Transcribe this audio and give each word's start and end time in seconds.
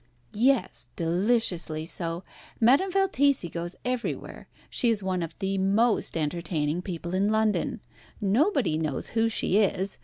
"Yes, 0.33 0.87
deliciously 0.95 1.85
so. 1.85 2.23
Madame 2.59 2.91
Valtesi 2.91 3.49
goes 3.51 3.75
everywhere. 3.85 4.47
She 4.67 4.89
is 4.89 5.03
one 5.03 5.21
of 5.21 5.37
the 5.37 5.59
most 5.59 6.17
entertaining 6.17 6.81
people 6.81 7.13
in 7.13 7.29
London. 7.31 7.81
Nobody 8.19 8.79
knows 8.79 9.09
who 9.09 9.29
she 9.29 9.59
is. 9.59 9.99